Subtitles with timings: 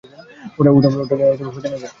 [0.57, 1.89] ওটা যেন ফেটে না যায়।